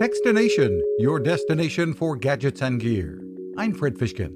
[0.00, 3.22] Techstination, your destination for gadgets and gear.
[3.58, 4.34] I'm Fred Fishkin.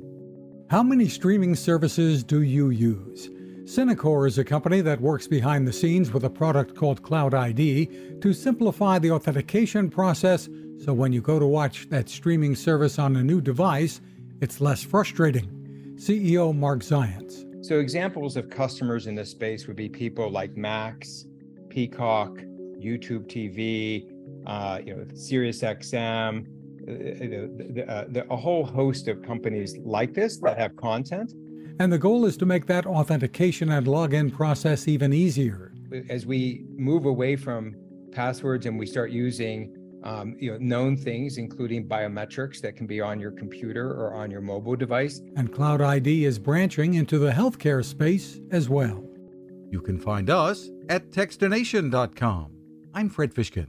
[0.68, 3.30] How many streaming services do you use?
[3.64, 8.18] Synacor is a company that works behind the scenes with a product called Cloud ID
[8.20, 10.50] to simplify the authentication process
[10.84, 14.02] so when you go to watch that streaming service on a new device,
[14.42, 15.94] it's less frustrating.
[15.94, 17.46] CEO Marc Zionts.
[17.64, 21.24] So, examples of customers in this space would be people like Max,
[21.70, 22.36] Peacock,
[22.78, 24.13] YouTube TV,
[24.46, 26.46] uh, you know, SiriusXM, uh,
[26.86, 27.72] the,
[28.10, 31.32] the, uh, a whole host of companies like this that have content
[31.80, 35.72] and the goal is to make that authentication and login process even easier.
[36.08, 37.74] As we move away from
[38.12, 43.00] passwords and we start using um, you know, known things, including biometrics that can be
[43.00, 45.20] on your computer or on your mobile device.
[45.36, 49.02] And Cloud ID is branching into the healthcare space as well.
[49.70, 52.52] You can find us at Techstination.com.
[52.92, 53.68] I'm Fred Fishkin.